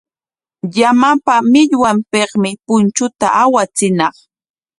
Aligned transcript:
Llamapa 0.73 1.35
millwanpikmi 1.53 2.49
punchunta 2.65 3.27
awachiñaq. 3.41 4.15